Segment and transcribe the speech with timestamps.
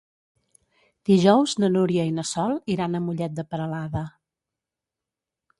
[1.09, 4.05] Dijous na Núria i na Sol iran a Mollet de Peralada.